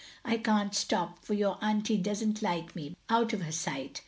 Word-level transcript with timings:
I 0.25 0.37
can't 0.37 0.73
stop, 0.73 1.23
for 1.23 1.35
your 1.35 1.57
atmtie 1.59 2.01
does 2.01 2.25
n't 2.25 2.41
like 2.41 2.75
me 2.75 2.95
out 3.07 3.33
of 3.33 3.43
her 3.43 3.51
sight. 3.51 3.99